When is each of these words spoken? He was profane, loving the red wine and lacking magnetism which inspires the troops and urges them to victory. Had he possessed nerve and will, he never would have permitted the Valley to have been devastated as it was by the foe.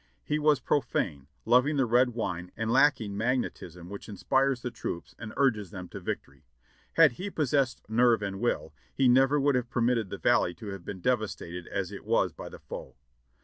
He 0.23 0.39
was 0.39 0.59
profane, 0.59 1.27
loving 1.45 1.77
the 1.77 1.85
red 1.85 2.09
wine 2.15 2.51
and 2.57 2.71
lacking 2.73 3.15
magnetism 3.15 3.87
which 3.87 4.09
inspires 4.09 4.63
the 4.63 4.71
troops 4.71 5.13
and 5.19 5.31
urges 5.37 5.69
them 5.69 5.87
to 5.89 5.99
victory. 5.99 6.43
Had 6.93 7.11
he 7.13 7.29
possessed 7.29 7.87
nerve 7.87 8.23
and 8.23 8.39
will, 8.39 8.73
he 8.91 9.07
never 9.07 9.39
would 9.39 9.53
have 9.53 9.69
permitted 9.69 10.09
the 10.09 10.17
Valley 10.17 10.55
to 10.55 10.69
have 10.69 10.83
been 10.83 11.01
devastated 11.01 11.67
as 11.67 11.91
it 11.91 12.03
was 12.03 12.33
by 12.33 12.49
the 12.49 12.57
foe. 12.57 12.95